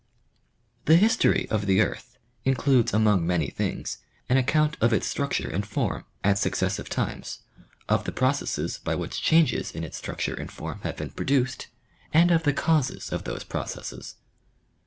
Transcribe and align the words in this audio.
The 0.85 0.95
history 0.95 1.47
of 1.51 1.67
the 1.67 1.79
earth 1.79 2.17
includes 2.43 2.91
among 2.91 3.23
many 3.27 3.51
things 3.51 3.99
an 4.29 4.37
account 4.37 4.75
of 4.81 4.93
its 4.93 5.05
structure 5.05 5.47
and 5.47 5.63
form 5.63 6.05
at 6.23 6.39
successive 6.39 6.89
times, 6.89 7.41
of 7.87 8.05
the 8.05 8.11
pro 8.11 8.29
cesses 8.29 8.83
by 8.83 8.95
which 8.95 9.21
changes 9.21 9.69
in 9.69 9.83
its 9.83 9.97
structure 9.97 10.33
and 10.33 10.51
form 10.51 10.79
have 10.81 10.97
been 10.97 11.11
produced, 11.11 11.67
and 12.11 12.31
of 12.31 12.41
the 12.41 12.53
causes 12.53 13.11
of 13.11 13.25
these 13.25 13.43
processes. 13.43 14.15